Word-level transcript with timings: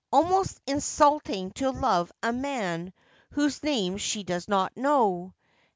'Almost 0.11 0.59
insulting 0.65 1.51
to 1.51 1.69
love 1.69 2.11
a 2.23 2.33
man 2.33 2.91
whose 3.33 3.61
name 3.61 3.97
she 3.97 4.23
does 4.23 4.47
not 4.47 4.75
know! 4.75 5.35